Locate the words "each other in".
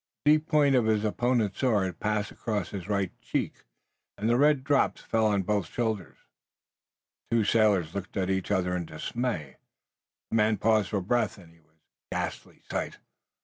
8.27-8.85